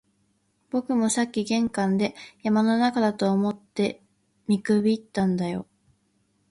[0.71, 4.01] 僕もさっき玄関で、山の中だと思って
[4.47, 5.67] 見くびったんだよ